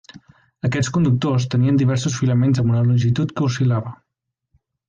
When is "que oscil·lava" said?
3.37-3.97